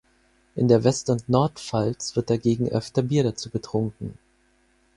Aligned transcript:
In 0.55 0.67
der 0.67 0.83
West- 0.83 1.11
und 1.11 1.29
Nordpfalz 1.29 2.15
wird 2.15 2.31
dagegen 2.31 2.67
öfter 2.69 3.03
Bier 3.03 3.21
dazu 3.23 3.51
getrunken. 3.51 4.17